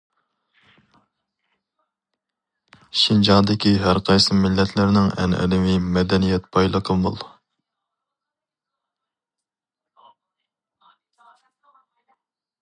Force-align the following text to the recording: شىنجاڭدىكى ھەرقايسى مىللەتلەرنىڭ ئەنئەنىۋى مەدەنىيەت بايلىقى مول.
شىنجاڭدىكى 3.01 3.73
ھەرقايسى 3.83 4.37
مىللەتلەرنىڭ 4.45 5.11
ئەنئەنىۋى 5.25 5.75
مەدەنىيەت 5.99 6.49
بايلىقى 6.57 6.97
مول. 7.05 7.23